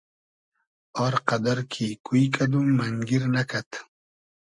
آر 1.03 1.13
قئدئر 1.27 1.59
کی 1.71 1.87
کوی 2.05 2.23
کئدوم 2.35 2.67
مئنگیر 2.77 3.23
نئکئد 3.33 3.69